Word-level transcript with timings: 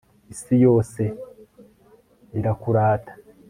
isi 0.33 0.55
yose 0.65 1.01
irakurata 2.39 3.13